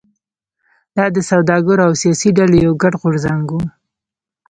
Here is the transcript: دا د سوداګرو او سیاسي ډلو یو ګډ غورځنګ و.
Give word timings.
دا 0.95 1.05
د 1.15 1.17
سوداګرو 1.29 1.81
او 1.87 1.93
سیاسي 2.01 2.29
ډلو 2.37 2.55
یو 2.65 2.73
ګډ 2.81 2.93
غورځنګ 3.01 3.47
و. 3.51 3.57